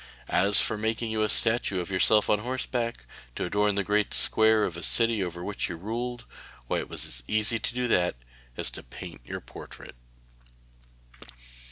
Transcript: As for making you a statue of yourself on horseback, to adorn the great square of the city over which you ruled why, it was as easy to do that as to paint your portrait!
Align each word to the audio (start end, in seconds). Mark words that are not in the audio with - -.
As 0.29 0.59
for 0.59 0.79
making 0.79 1.11
you 1.11 1.21
a 1.21 1.29
statue 1.29 1.79
of 1.79 1.91
yourself 1.91 2.27
on 2.27 2.39
horseback, 2.39 3.05
to 3.35 3.45
adorn 3.45 3.75
the 3.75 3.83
great 3.83 4.15
square 4.15 4.63
of 4.63 4.73
the 4.73 4.81
city 4.81 5.23
over 5.23 5.43
which 5.43 5.69
you 5.69 5.75
ruled 5.75 6.25
why, 6.65 6.79
it 6.79 6.89
was 6.89 7.05
as 7.05 7.21
easy 7.27 7.59
to 7.59 7.75
do 7.75 7.87
that 7.89 8.15
as 8.57 8.71
to 8.71 8.81
paint 8.81 9.21
your 9.25 9.41
portrait! 9.41 9.93